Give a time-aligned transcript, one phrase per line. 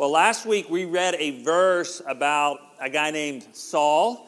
[0.00, 4.26] Well, last week we read a verse about a guy named Saul.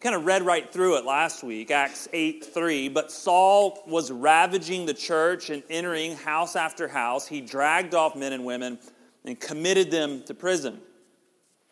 [0.00, 2.88] Kind of read right through it last week, Acts 8 3.
[2.88, 7.24] But Saul was ravaging the church and entering house after house.
[7.24, 8.80] He dragged off men and women
[9.24, 10.80] and committed them to prison.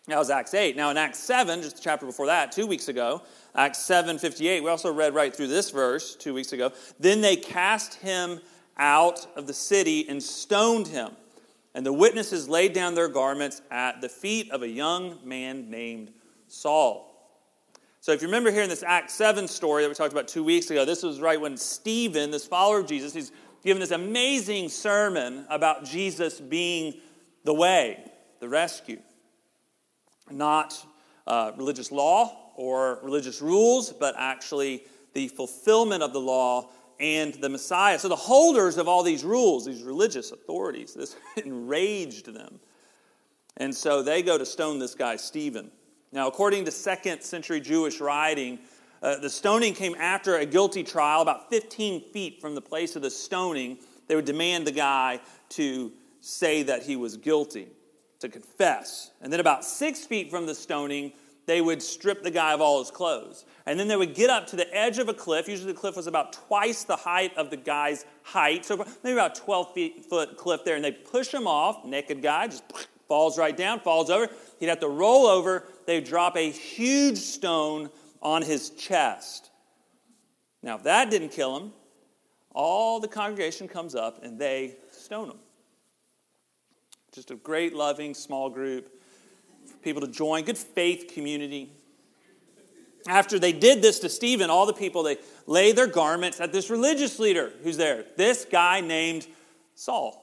[0.06, 0.76] That was Acts 8.
[0.76, 3.20] Now, in Acts 7, just a chapter before that, two weeks ago,
[3.56, 6.70] Acts 7 58, we also read right through this verse two weeks ago.
[7.00, 8.38] Then they cast him
[8.76, 11.16] out of the city and stoned him.
[11.74, 16.12] And the witnesses laid down their garments at the feet of a young man named
[16.46, 17.10] Saul.
[18.00, 20.44] So, if you remember here in this Acts 7 story that we talked about two
[20.44, 23.32] weeks ago, this was right when Stephen, this follower of Jesus, he's
[23.64, 27.00] given this amazing sermon about Jesus being
[27.44, 29.00] the way, the rescue.
[30.30, 30.84] Not
[31.26, 34.84] uh, religious law or religious rules, but actually
[35.14, 36.68] the fulfillment of the law
[37.00, 37.98] and the Messiah.
[37.98, 42.60] So the holders of all these rules, these religious authorities, this enraged them.
[43.56, 45.70] And so they go to stone this guy, Stephen.
[46.12, 48.58] Now, according to second century Jewish writing,
[49.02, 53.02] uh, the stoning came after a guilty trial, about 15 feet from the place of
[53.02, 53.78] the stoning.
[54.06, 57.68] They would demand the guy to say that he was guilty,
[58.20, 59.10] to confess.
[59.20, 61.12] And then, about six feet from the stoning,
[61.46, 63.44] they would strip the guy of all his clothes.
[63.66, 65.48] And then they would get up to the edge of a cliff.
[65.48, 68.64] Usually the cliff was about twice the height of the guy's height.
[68.64, 70.76] So maybe about 12 feet, foot cliff there.
[70.76, 72.64] And they push him off, naked guy, just
[73.08, 74.28] falls right down, falls over.
[74.58, 75.64] He'd have to roll over.
[75.86, 77.90] They'd drop a huge stone
[78.22, 79.50] on his chest.
[80.62, 81.72] Now, if that didn't kill him,
[82.54, 85.38] all the congregation comes up and they stone him.
[87.12, 88.93] Just a great, loving, small group
[89.82, 91.70] people to join, good faith community.
[93.06, 96.70] After they did this to Stephen, all the people, they lay their garments at this
[96.70, 99.26] religious leader who's there, this guy named
[99.74, 100.20] Saul.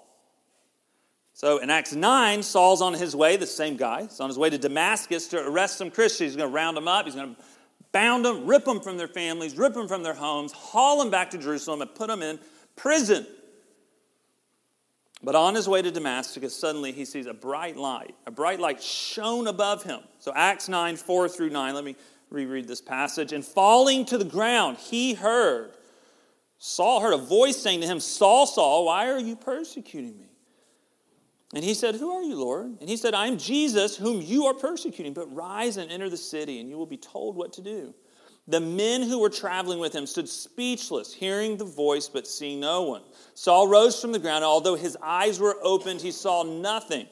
[1.33, 4.50] So in Acts 9, Saul's on his way, the same guy, he's on his way
[4.50, 6.31] to Damascus to arrest some Christians.
[6.31, 7.42] He's going to round them up, he's going to
[7.92, 11.30] bound them, rip them from their families, rip them from their homes, haul them back
[11.32, 12.39] to Jerusalem, and put them in
[12.76, 13.26] prison.
[15.23, 18.15] But on his way to Damascus, suddenly he sees a bright light.
[18.26, 19.99] A bright light shone above him.
[20.17, 21.95] So, Acts 9, 4 through 9, let me
[22.32, 23.32] reread this passage.
[23.32, 25.73] And falling to the ground, he heard,
[26.58, 30.32] Saul heard a voice saying to him, Saul, Saul, why are you persecuting me?
[31.53, 32.77] And he said, Who are you, Lord?
[32.80, 35.14] And he said, I am Jesus, whom you are persecuting.
[35.14, 37.93] But rise and enter the city, and you will be told what to do.
[38.47, 42.83] The men who were traveling with him stood speechless, hearing the voice but seeing no
[42.83, 43.03] one.
[43.33, 44.43] Saul rose from the ground.
[44.43, 47.07] Although his eyes were opened, he saw nothing.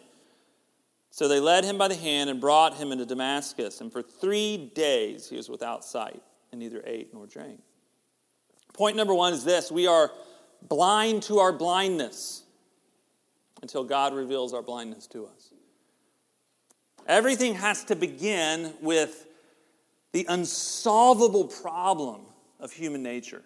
[1.11, 3.81] So they led him by the hand and brought him into Damascus.
[3.81, 7.61] And for three days he was without sight and neither ate nor drank.
[8.73, 10.11] Point number one is this we are
[10.67, 12.43] blind to our blindness
[13.61, 15.53] until God reveals our blindness to us.
[17.07, 19.25] Everything has to begin with
[20.11, 22.21] the unsolvable problem
[22.59, 23.43] of human nature.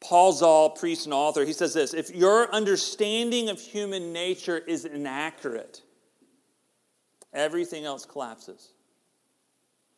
[0.00, 4.84] Paul Zahl, priest and author, he says this If your understanding of human nature is
[4.84, 5.82] inaccurate,
[7.32, 8.70] everything else collapses.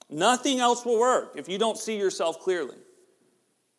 [0.08, 2.76] Nothing else will work if you don't see yourself clearly.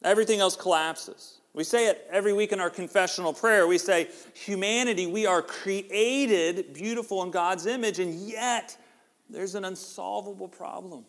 [0.03, 1.39] Everything else collapses.
[1.53, 3.65] We say it every week in our confessional prayer.
[3.65, 8.77] We say, Humanity, we are created beautiful in God's image, and yet
[9.29, 11.05] there's an unsolvable problem.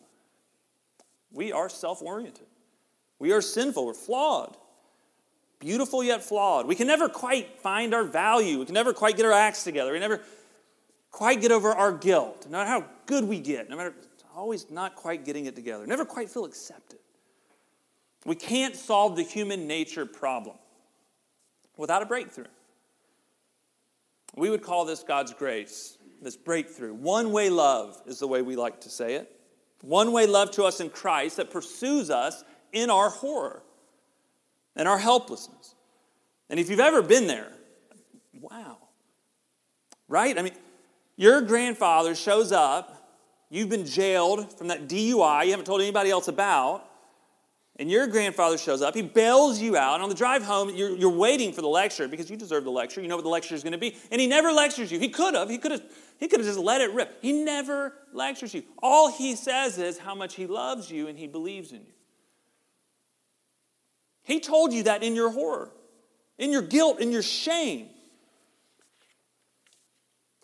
[1.32, 2.46] We are self oriented.
[3.18, 3.86] We are sinful.
[3.86, 4.56] We're flawed.
[5.58, 6.66] Beautiful yet flawed.
[6.66, 8.60] We can never quite find our value.
[8.60, 9.92] We can never quite get our acts together.
[9.92, 10.20] We never
[11.10, 12.46] quite get over our guilt.
[12.48, 13.94] No matter how good we get, no matter,
[14.36, 15.84] always not quite getting it together.
[15.86, 17.00] Never quite feel accepted.
[18.24, 20.56] We can't solve the human nature problem
[21.76, 22.44] without a breakthrough.
[24.36, 26.94] We would call this God's grace, this breakthrough.
[26.94, 29.37] One way love is the way we like to say it.
[29.82, 33.62] One way love to us in Christ that pursues us in our horror
[34.76, 35.74] and our helplessness.
[36.50, 37.52] And if you've ever been there,
[38.40, 38.78] wow.
[40.08, 40.38] Right?
[40.38, 40.54] I mean,
[41.16, 43.16] your grandfather shows up,
[43.50, 46.87] you've been jailed from that DUI you haven't told anybody else about,
[47.78, 50.96] and your grandfather shows up, he bails you out, and on the drive home, you're,
[50.96, 53.54] you're waiting for the lecture because you deserve the lecture, you know what the lecture
[53.54, 54.98] is going to be, and he never lectures you.
[54.98, 55.82] He could have, he could have,
[56.18, 57.18] he could have just let it rip.
[57.22, 58.64] He never lectures you.
[58.82, 61.92] All he says is how much he loves you and he believes in you.
[64.24, 65.70] He told you that in your horror,
[66.36, 67.88] in your guilt, in your shame.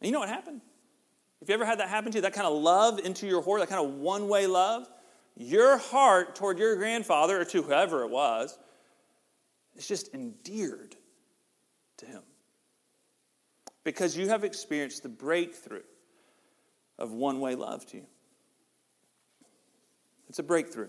[0.01, 0.61] And you know what happened?
[1.43, 3.59] If you ever had that happen to you, that kind of love into your horror,
[3.61, 4.89] that kind of one way love,
[5.37, 8.59] your heart toward your grandfather or to whoever it was
[9.77, 10.97] is just endeared
[11.99, 12.23] to him.
[13.83, 15.83] because you have experienced the breakthrough
[16.99, 18.07] of one way love to you.
[20.29, 20.89] It's a breakthrough,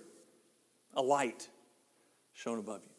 [0.93, 1.49] a light
[2.33, 2.89] shown above you.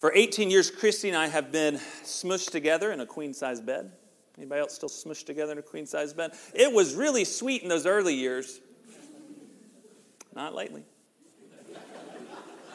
[0.00, 3.92] For 18 years, Christy and I have been smushed together in a queen size bed.
[4.36, 6.32] Anybody else still smushed together in a queen size bed?
[6.54, 8.60] It was really sweet in those early years.
[10.34, 10.84] Not lately.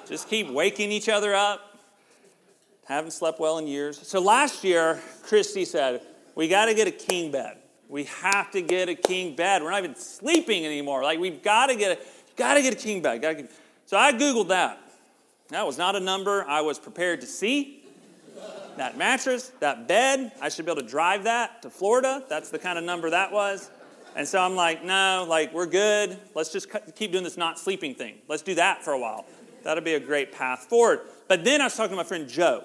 [0.07, 1.79] Just keep waking each other up.
[2.85, 4.07] Haven't slept well in years.
[4.07, 6.01] So last year, Christy said,
[6.35, 7.57] We got to get a king bed.
[7.89, 9.63] We have to get a king bed.
[9.63, 11.03] We're not even sleeping anymore.
[11.03, 12.01] Like, we've got to get a,
[12.35, 13.21] got to get a king bed.
[13.21, 13.51] Get,
[13.85, 14.79] so I Googled that.
[15.49, 17.83] That was not a number I was prepared to see.
[18.77, 22.23] That mattress, that bed, I should be able to drive that to Florida.
[22.27, 23.69] That's the kind of number that was.
[24.15, 26.17] And so I'm like, no, like, we're good.
[26.33, 28.19] Let's just keep doing this not sleeping thing.
[28.29, 29.25] Let's do that for a while.
[29.63, 31.01] That'll be a great path forward.
[31.27, 32.63] But then I was talking to my friend Joe.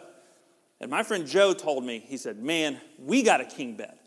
[0.80, 3.98] And my friend Joe told me, he said, man, we got a king bed.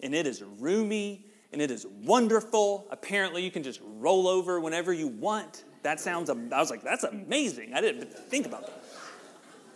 [0.00, 2.86] And it is roomy and it is wonderful.
[2.90, 5.64] Apparently, you can just roll over whenever you want.
[5.82, 7.74] That sounds, I was like, that's amazing.
[7.74, 8.84] I didn't think about that.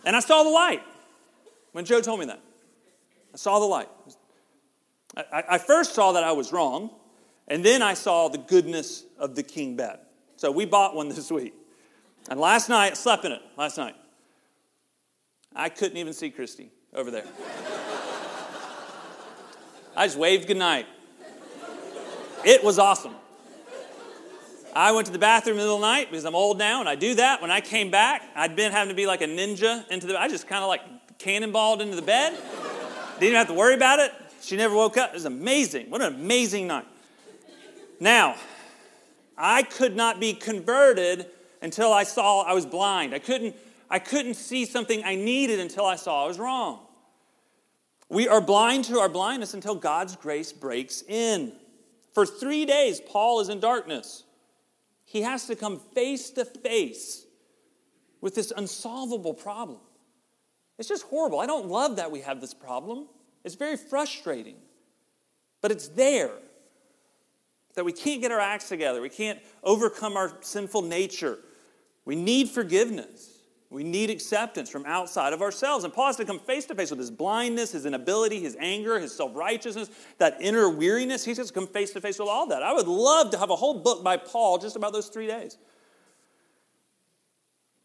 [0.04, 0.82] And I saw the light
[1.70, 2.40] when Joe told me that.
[3.32, 3.88] I saw the light.
[5.16, 6.90] I, I first saw that I was wrong,
[7.52, 9.98] and then I saw the goodness of the king bed.
[10.36, 11.52] So we bought one this week.
[12.30, 13.94] And last night, I slept in it last night.
[15.54, 17.26] I couldn't even see Christy over there.
[19.94, 20.86] I just waved goodnight.
[22.42, 23.14] It was awesome.
[24.74, 26.80] I went to the bathroom in the middle of the night because I'm old now
[26.80, 27.42] and I do that.
[27.42, 30.26] When I came back, I'd been having to be like a ninja into the I
[30.26, 30.80] just kind of like
[31.18, 32.32] cannonballed into the bed.
[32.32, 34.10] Didn't even have to worry about it.
[34.40, 35.10] She never woke up.
[35.10, 35.90] It was amazing.
[35.90, 36.86] What an amazing night.
[38.02, 38.34] Now,
[39.38, 41.26] I could not be converted
[41.62, 43.14] until I saw I was blind.
[43.14, 43.54] I couldn't,
[43.88, 46.80] I couldn't see something I needed until I saw I was wrong.
[48.08, 51.52] We are blind to our blindness until God's grace breaks in.
[52.12, 54.24] For three days, Paul is in darkness.
[55.04, 57.24] He has to come face to face
[58.20, 59.78] with this unsolvable problem.
[60.76, 61.38] It's just horrible.
[61.38, 63.06] I don't love that we have this problem.
[63.44, 64.56] It's very frustrating,
[65.60, 66.32] but it's there.
[67.74, 71.38] That we can't get our acts together, we can't overcome our sinful nature.
[72.04, 73.32] We need forgiveness.
[73.72, 75.84] We need acceptance from outside of ourselves.
[75.84, 78.98] And Paul has to come face to face with his blindness, his inability, his anger,
[79.00, 81.24] his self righteousness, that inner weariness.
[81.24, 82.62] He has to come face to face with all that.
[82.62, 85.56] I would love to have a whole book by Paul just about those three days.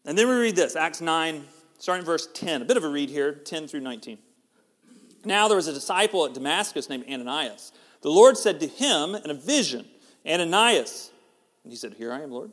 [0.04, 1.44] And then we read this Acts 9,
[1.78, 2.60] starting verse 10.
[2.60, 4.18] A bit of a read here, 10 through 19.
[5.24, 7.72] Now there was a disciple at Damascus named Ananias.
[8.02, 9.86] The Lord said to him in a vision,
[10.26, 11.10] Ananias.
[11.64, 12.52] And he said, Here I am, Lord.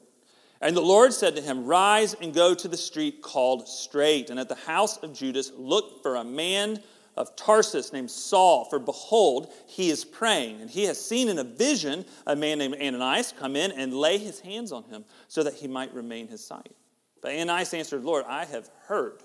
[0.62, 4.40] And the Lord said to him, Rise and go to the street called Straight, and
[4.40, 6.82] at the house of Judas look for a man
[7.18, 11.44] of Tarsus named Saul, for behold, he is praying, and he has seen in a
[11.44, 15.54] vision a man named Ananias come in and lay his hands on him so that
[15.54, 16.74] he might remain his sight.
[17.22, 19.22] But Ananias answered, Lord, I have heard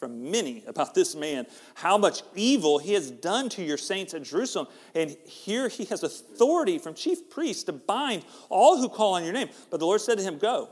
[0.00, 4.22] from many about this man, how much evil he has done to your saints at
[4.22, 4.66] Jerusalem.
[4.94, 9.34] And here he has authority from chief priests to bind all who call on your
[9.34, 9.50] name.
[9.70, 10.70] But the Lord said to him, Go,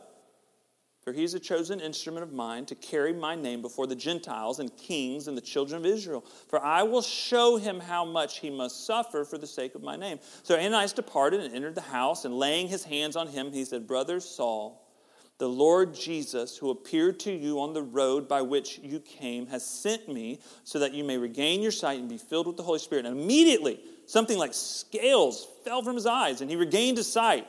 [1.02, 4.58] for he is a chosen instrument of mine to carry my name before the Gentiles
[4.58, 6.24] and kings and the children of Israel.
[6.48, 9.96] For I will show him how much he must suffer for the sake of my
[9.96, 10.18] name.
[10.42, 13.86] So Ananias departed and entered the house, and laying his hands on him, he said,
[13.86, 14.87] Brother Saul,
[15.38, 19.64] the Lord Jesus, who appeared to you on the road by which you came, has
[19.64, 22.80] sent me so that you may regain your sight and be filled with the Holy
[22.80, 23.06] Spirit.
[23.06, 27.46] And immediately, something like scales fell from his eyes, and he regained his sight.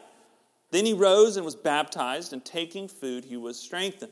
[0.70, 4.12] Then he rose and was baptized, and taking food, he was strengthened.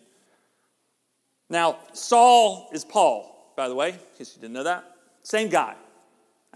[1.47, 4.85] Now, Saul is Paul, by the way, in case you didn't know that.
[5.21, 5.75] Same guy.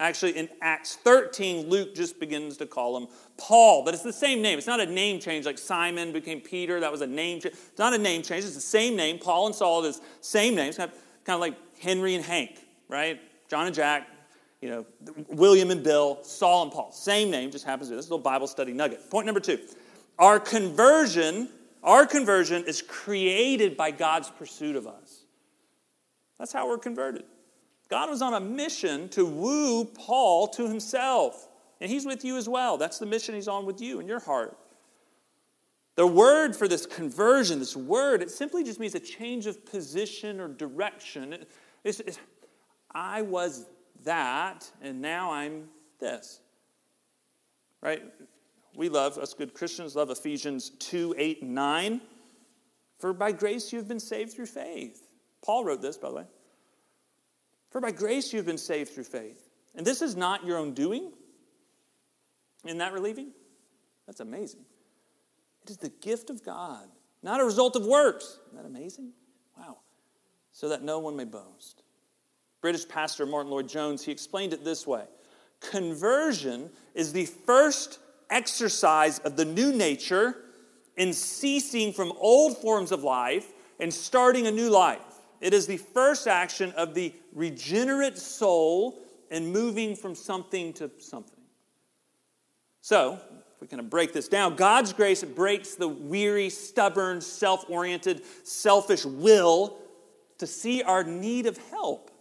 [0.02, 3.06] Actually, in Acts 13, Luke just begins to call him
[3.36, 4.58] Paul, but it's the same name.
[4.58, 6.80] It's not a name change like Simon became Peter.
[6.80, 7.54] That was a name change.
[7.54, 8.44] It's not a name change.
[8.44, 9.20] It's the same name.
[9.20, 13.20] Paul and Saul is same names, kind of, kind of like Henry and Hank, right?
[13.48, 14.08] John and Jack,
[14.60, 14.86] you know,
[15.28, 16.90] William and Bill, Saul and Paul.
[16.90, 17.96] Same name, just happens to be.
[17.96, 19.08] This little Bible study nugget.
[19.08, 19.60] Point number two.
[20.18, 21.48] Our conversion,
[21.84, 25.20] our conversion is created by God's pursuit of us.
[26.40, 27.22] That's how we're converted.
[27.92, 31.46] God was on a mission to woo Paul to himself.
[31.78, 32.78] And he's with you as well.
[32.78, 34.56] That's the mission he's on with you in your heart.
[35.96, 40.40] The word for this conversion, this word, it simply just means a change of position
[40.40, 41.44] or direction.
[41.84, 42.18] It's, it's,
[42.94, 43.66] I was
[44.04, 45.68] that, and now I'm
[46.00, 46.40] this.
[47.82, 48.04] Right?
[48.74, 52.00] We love, us good Christians, love Ephesians 2 8 and 9.
[53.00, 55.08] For by grace you've been saved through faith.
[55.44, 56.24] Paul wrote this, by the way.
[57.72, 59.48] For by grace you've been saved through faith.
[59.74, 61.10] And this is not your own doing.
[62.66, 63.32] Isn't that relieving?
[64.06, 64.60] That's amazing.
[65.64, 66.86] It is the gift of God,
[67.22, 68.38] not a result of works.
[68.48, 69.12] Isn't that amazing?
[69.56, 69.78] Wow.
[70.52, 71.82] So that no one may boast.
[72.60, 75.04] British pastor Martyn Lloyd-Jones, he explained it this way
[75.60, 80.36] Conversion is the first exercise of the new nature
[80.96, 83.46] in ceasing from old forms of life
[83.80, 85.00] and starting a new life.
[85.42, 91.40] It is the first action of the regenerate soul in moving from something to something.
[92.80, 93.14] So,
[93.54, 98.22] if we kind of break this down, God's grace breaks the weary, stubborn, self oriented,
[98.44, 99.78] selfish will
[100.38, 102.12] to see our need of help.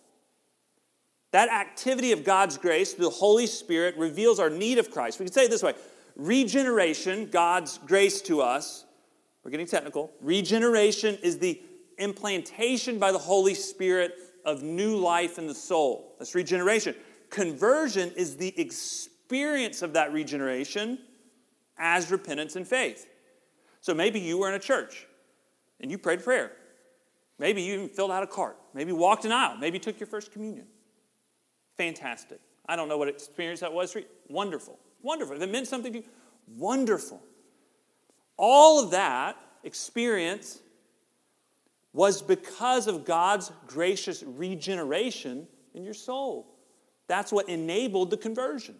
[1.30, 5.20] That activity of God's grace, the Holy Spirit, reveals our need of Christ.
[5.20, 5.76] We can say it this way
[6.16, 8.86] regeneration, God's grace to us,
[9.44, 10.12] we're getting technical.
[10.22, 11.62] Regeneration is the
[12.02, 16.16] implantation by the Holy Spirit of new life in the soul.
[16.20, 16.96] That's regeneration.
[17.30, 21.00] Conversion is the experience of that regeneration
[21.78, 23.08] as repentance and faith.
[23.80, 25.08] So maybe you were in a church
[25.80, 26.52] and you prayed prayer.
[27.40, 28.56] Maybe you even filled out a card.
[28.74, 29.58] Maybe walked an aisle.
[29.58, 30.68] Maybe took your first communion.
[31.78, 32.40] Fantastic.
[32.68, 34.06] I don't know what experience that was for you.
[34.30, 34.78] Wonderful.
[35.02, 35.36] Wonderful.
[35.36, 36.06] If it meant something to you,
[36.48, 37.22] wonderful.
[38.38, 40.60] All of that experience
[41.94, 46.48] was because of God's gracious regeneration in your soul.
[47.08, 48.76] That's what enabled the conversion.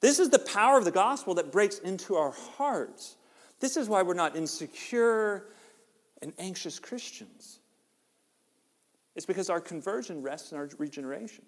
[0.00, 3.16] This is the power of the gospel that breaks into our hearts.
[3.58, 5.46] This is why we're not insecure
[6.22, 7.58] and anxious Christians.
[9.16, 11.44] It's because our conversion rests in our regeneration.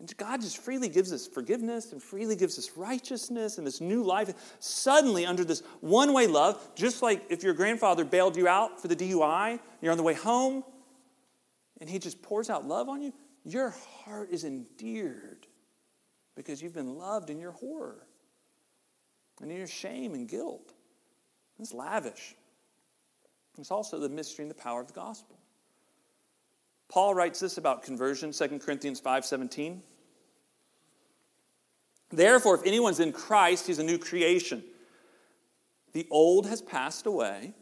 [0.00, 4.02] And God just freely gives us forgiveness and freely gives us righteousness and this new
[4.02, 4.56] life.
[4.58, 8.88] Suddenly, under this one way love, just like if your grandfather bailed you out for
[8.88, 10.64] the DUI, you're on the way home,
[11.80, 13.12] and he just pours out love on you,
[13.44, 15.46] your heart is endeared
[16.34, 18.06] because you've been loved in your horror
[19.40, 20.72] and in your shame and guilt.
[21.60, 22.34] It's lavish.
[23.58, 25.38] It's also the mystery and the power of the gospel.
[26.88, 29.82] Paul writes this about conversion, 2 Corinthians 5:17.
[32.10, 34.62] Therefore, if anyone's in Christ, he's a new creation.
[35.92, 37.54] The old has passed away.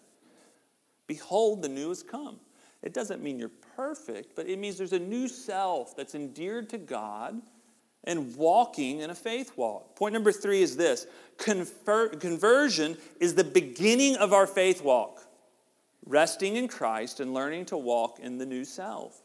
[1.06, 2.40] Behold, the new has come.
[2.82, 6.78] It doesn't mean you're perfect, but it means there's a new self that's endeared to
[6.78, 7.40] God
[8.04, 9.94] and walking in a faith walk.
[9.94, 11.06] Point number three is this
[11.38, 15.24] Conver- conversion is the beginning of our faith walk
[16.06, 19.22] resting in Christ and learning to walk in the new self.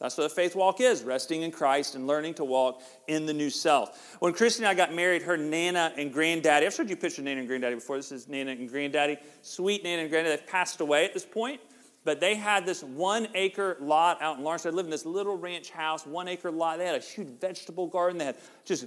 [0.00, 3.34] That's what a faith walk is resting in Christ and learning to walk in the
[3.34, 4.16] new self.
[4.20, 7.20] When Christy and I got married, her Nana and Granddaddy, I've showed you a picture
[7.20, 7.96] of Nana and Granddaddy before.
[7.96, 9.18] This is Nana and Granddaddy.
[9.42, 10.36] Sweet Nana and Granddaddy.
[10.36, 11.60] They've passed away at this point,
[12.04, 14.62] but they had this one acre lot out in Lawrence.
[14.62, 16.78] They lived in this little ranch house, one acre lot.
[16.78, 18.18] They had a huge vegetable garden.
[18.18, 18.86] They had just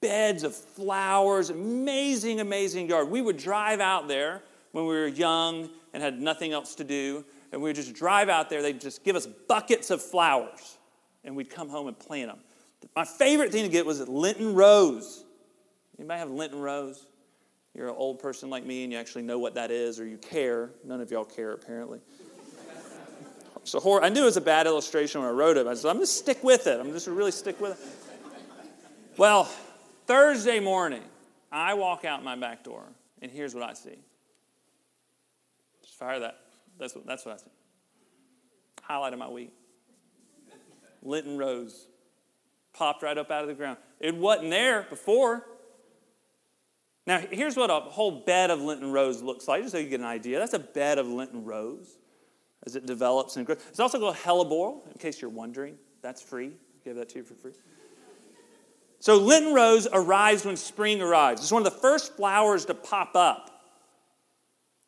[0.00, 3.10] beds of flowers, amazing, amazing yard.
[3.10, 4.42] We would drive out there
[4.76, 7.24] when we were young and had nothing else to do.
[7.50, 8.60] And we would just drive out there.
[8.60, 10.76] They'd just give us buckets of flowers.
[11.24, 12.40] And we'd come home and plant them.
[12.94, 15.24] My favorite thing to get was a Lenten rose.
[15.98, 17.06] Anybody have a Lenten rose?
[17.74, 20.18] You're an old person like me and you actually know what that is or you
[20.18, 20.72] care.
[20.84, 22.00] None of y'all care, apparently.
[23.64, 25.66] So horror, I knew it was a bad illustration when I wrote it.
[25.66, 26.78] I said, I'm to stick with it.
[26.78, 29.18] I'm just really stick with it.
[29.18, 29.50] Well,
[30.06, 31.02] Thursday morning,
[31.50, 32.84] I walk out my back door,
[33.20, 33.98] and here's what I see.
[35.98, 36.38] Fire that.
[36.78, 37.50] That's what, that's what I said.
[38.82, 39.52] Highlight of my week.
[41.02, 41.88] Lenten rose.
[42.72, 43.78] Popped right up out of the ground.
[44.00, 45.46] It wasn't there before.
[47.06, 50.00] Now, here's what a whole bed of Lenten rose looks like, just so you get
[50.00, 50.38] an idea.
[50.38, 51.96] That's a bed of Lenten rose
[52.66, 53.58] as it develops and grows.
[53.68, 55.76] It's also called hellebore, in case you're wondering.
[56.02, 56.48] That's free.
[56.48, 57.52] I gave that to you for free.
[58.98, 61.40] So, Lenten rose arrives when spring arrives.
[61.40, 63.55] It's one of the first flowers to pop up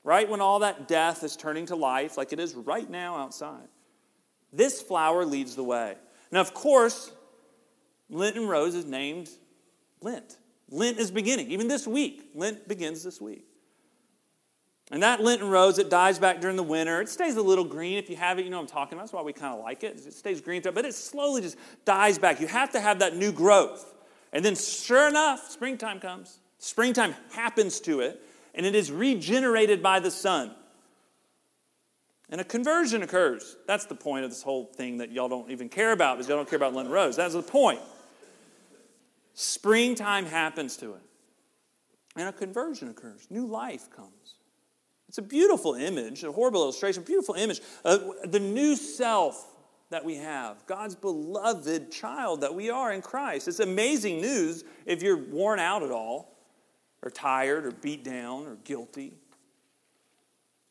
[0.05, 3.69] right when all that death is turning to life, like it is right now outside.
[4.53, 5.97] This flower leads the way.
[6.31, 7.13] Now, of course,
[8.09, 9.29] Lenten Rose is named
[10.01, 10.37] Lent.
[10.71, 11.51] Lent is beginning.
[11.51, 13.45] Even this week, Lent begins this week.
[14.91, 17.03] And that Lenten rose, it dies back during the winter.
[17.03, 18.45] It stays a little green if you have it.
[18.45, 19.05] You know what I'm talking about.
[19.05, 19.97] That's why we kind of like it.
[19.97, 22.41] It stays green, but it slowly just dies back.
[22.41, 23.95] You have to have that new growth.
[24.33, 26.39] And then, sure enough, springtime comes.
[26.59, 28.23] Springtime happens to it
[28.59, 30.55] and it is regenerated by the sun.
[32.29, 33.57] And a conversion occurs.
[33.67, 36.37] That's the point of this whole thing that y'all don't even care about because y'all
[36.37, 37.17] don't care about Lenten Rose.
[37.17, 37.81] That's the point.
[39.33, 41.03] Springtime happens to it.
[42.17, 43.29] And a conversion occurs.
[43.31, 44.35] New life comes.
[45.09, 47.61] It's a beautiful image, a horrible illustration, beautiful image.
[47.85, 49.55] The new self
[49.91, 53.49] that we have, God's beloved child that we are in Christ.
[53.49, 56.38] It's amazing news if you're worn out at all,
[57.03, 59.15] or tired, or beat down, or guilty.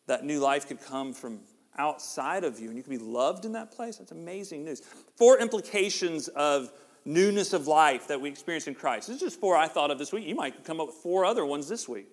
[0.07, 1.41] That new life could come from
[1.77, 3.98] outside of you and you can be loved in that place.
[3.98, 4.81] That's amazing news.
[5.15, 6.72] Four implications of
[7.05, 9.07] newness of life that we experience in Christ.
[9.07, 10.25] This is just four I thought of this week.
[10.25, 12.07] You might come up with four other ones this week.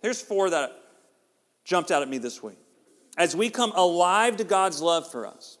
[0.00, 0.72] Here's four that
[1.64, 2.58] jumped out at me this week.
[3.18, 5.58] As we come alive to God's love for us,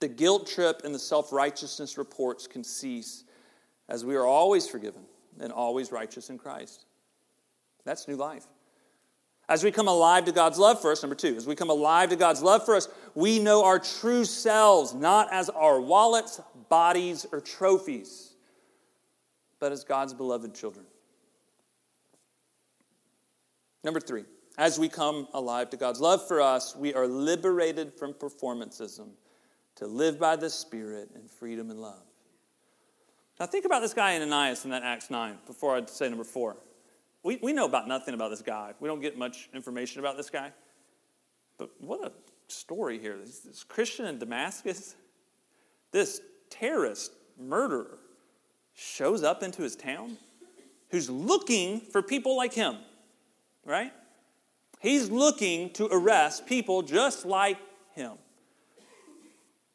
[0.00, 3.24] the guilt trip and the self righteousness reports can cease
[3.88, 5.02] as we are always forgiven
[5.40, 6.86] and always righteous in Christ.
[7.84, 8.46] That's new life.
[9.48, 12.08] As we come alive to God's love for us, number two, as we come alive
[12.10, 17.26] to God's love for us, we know our true selves not as our wallets, bodies,
[17.30, 18.32] or trophies,
[19.60, 20.86] but as God's beloved children.
[23.82, 24.24] Number three,
[24.56, 29.10] as we come alive to God's love for us, we are liberated from performancism
[29.76, 32.02] to live by the Spirit in freedom and love.
[33.40, 36.24] Now, think about this guy in Ananias in that Acts 9 before I say number
[36.24, 36.56] four.
[37.24, 38.74] We, we know about nothing about this guy.
[38.78, 40.52] We don't get much information about this guy.
[41.58, 42.12] But what a
[42.48, 43.16] story here.
[43.16, 44.94] This, this Christian in Damascus,
[45.90, 47.98] this terrorist murderer,
[48.74, 50.16] shows up into his town
[50.90, 52.76] who's looking for people like him,
[53.64, 53.92] right?
[54.80, 57.56] He's looking to arrest people just like
[57.94, 58.12] him.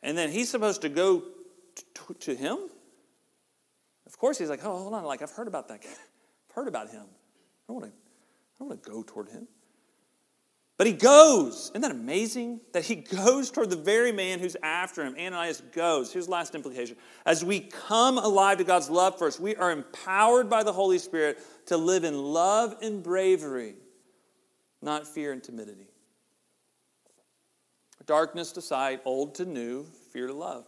[0.01, 1.23] And then he's supposed to go
[2.19, 2.57] to him?
[4.19, 5.87] Of course, he's like, oh, hold on, like, I've heard about that guy.
[6.49, 7.05] I've heard about him.
[7.05, 7.97] I don't want to,
[8.59, 9.47] I want to go toward him.
[10.77, 11.69] But he goes.
[11.69, 12.59] Isn't that amazing?
[12.73, 15.15] That he goes toward the very man who's after him.
[15.17, 16.11] Ananias goes.
[16.11, 16.97] Here's the last implication.
[17.25, 20.99] As we come alive to God's love for us, we are empowered by the Holy
[20.99, 23.75] Spirit to live in love and bravery,
[24.81, 25.87] not fear and timidity.
[28.05, 30.65] Darkness to sight, old to new, fear to love.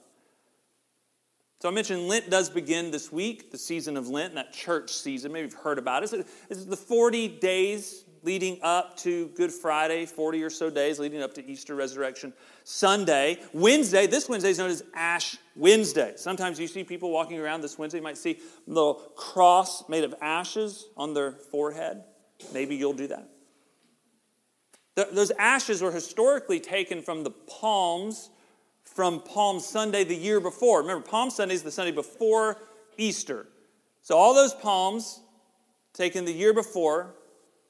[1.62, 5.32] So I mentioned Lent does begin this week, the season of Lent, that church season.
[5.32, 6.26] Maybe you've heard about it.
[6.50, 11.36] It's the 40 days leading up to Good Friday, 40 or so days leading up
[11.36, 13.38] to Easter Resurrection Sunday.
[13.54, 16.14] Wednesday, this Wednesday is known as Ash Wednesday.
[16.16, 20.04] Sometimes you see people walking around this Wednesday, you might see a little cross made
[20.04, 22.04] of ashes on their forehead.
[22.52, 23.30] Maybe you'll do that.
[24.96, 28.32] those ashes were historically taken from the palms
[28.94, 30.82] from Palm Sunday the year before.
[30.82, 32.58] Remember, Palm Sunday is the Sunday before
[32.98, 33.48] Easter.
[34.02, 35.22] So, all those palms
[35.94, 37.16] taken the year before,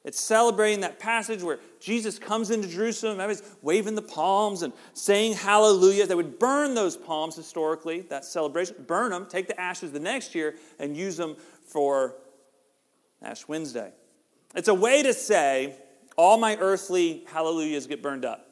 [0.04, 5.34] it's celebrating that passage where Jesus comes into Jerusalem, everybody's waving the palms and saying
[5.34, 6.08] hallelujah.
[6.08, 10.34] They would burn those palms historically, that celebration, burn them, take the ashes the next
[10.34, 11.36] year, and use them
[11.68, 12.16] for
[13.22, 13.92] Ash Wednesday.
[14.56, 15.76] It's a way to say,
[16.18, 18.51] all my earthly hallelujahs get burned up.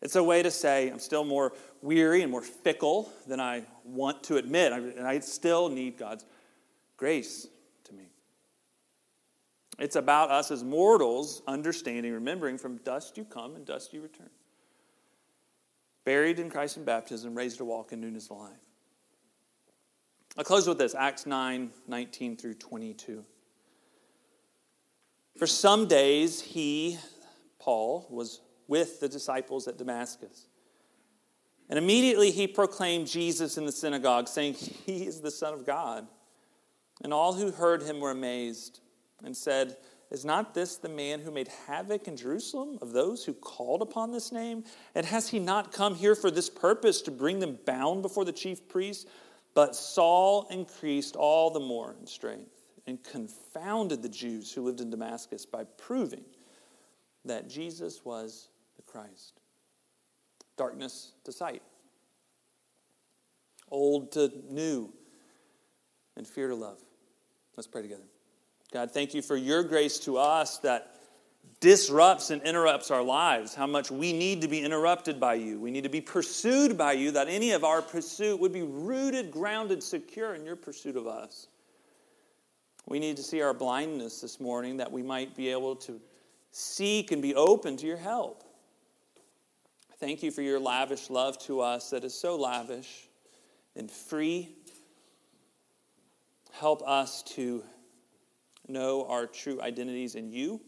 [0.00, 4.22] It's a way to say, I'm still more weary and more fickle than I want
[4.24, 6.24] to admit, and I still need God's
[6.96, 7.48] grace
[7.84, 8.04] to me.
[9.78, 14.30] It's about us as mortals understanding, remembering from dust you come and dust you return.
[16.04, 18.56] Buried in Christ in baptism, raised to walk in newness of life.
[20.36, 23.24] I'll close with this Acts 9 19 through 22.
[25.36, 26.98] For some days, he,
[27.58, 30.46] Paul, was with the disciples at Damascus.
[31.68, 36.06] And immediately he proclaimed Jesus in the synagogue, saying, He is the Son of God.
[37.02, 38.80] And all who heard him were amazed
[39.24, 39.76] and said,
[40.10, 44.12] Is not this the man who made havoc in Jerusalem of those who called upon
[44.12, 44.64] this name?
[44.94, 48.32] And has he not come here for this purpose, to bring them bound before the
[48.32, 49.06] chief priests?
[49.54, 52.50] But Saul increased all the more in strength
[52.86, 56.24] and confounded the Jews who lived in Damascus by proving
[57.24, 58.48] that Jesus was
[58.90, 59.40] Christ.
[60.56, 61.62] Darkness to sight,
[63.70, 64.92] old to new,
[66.16, 66.78] and fear to love.
[67.56, 68.02] Let's pray together.
[68.72, 70.96] God, thank you for your grace to us that
[71.60, 75.60] disrupts and interrupts our lives, how much we need to be interrupted by you.
[75.60, 79.30] We need to be pursued by you, that any of our pursuit would be rooted,
[79.30, 81.48] grounded, secure in your pursuit of us.
[82.86, 86.00] We need to see our blindness this morning that we might be able to
[86.50, 88.44] seek and be open to your help.
[90.00, 93.08] Thank you for your lavish love to us that is so lavish
[93.74, 94.48] and free.
[96.52, 97.64] Help us to
[98.68, 100.60] know our true identities in you.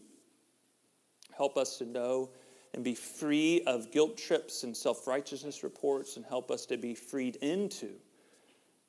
[1.37, 2.29] Help us to know
[2.73, 6.93] and be free of guilt trips and self righteousness reports, and help us to be
[6.93, 7.89] freed into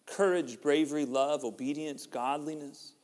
[0.06, 2.94] courage, bravery, love, obedience, godliness,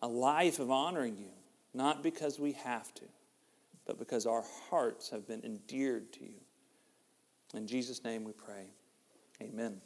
[0.00, 1.30] a life of honoring you,
[1.74, 3.04] not because we have to
[3.90, 6.40] but because our hearts have been endeared to you.
[7.54, 8.66] In Jesus' name we pray.
[9.42, 9.80] Amen.